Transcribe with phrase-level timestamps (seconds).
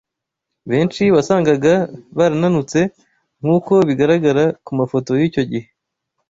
[0.69, 1.73] Benshi wasangaga
[2.17, 2.79] barananutse
[3.41, 5.67] nk’uko bigaragara ku mafoto y’icyo gihe